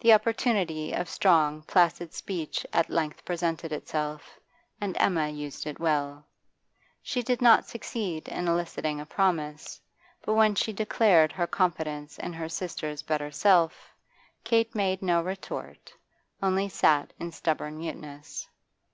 [0.00, 4.38] The opportunity of strong, placid speech at length presented itself,
[4.82, 6.26] and Emma used it well.
[7.00, 9.80] She did not succeed in eliciting a promise,
[10.20, 13.94] but when she declared her confidence in her sister's better self,
[14.44, 15.90] Kate made no retort,
[16.42, 18.46] only sat in stubborn muteness.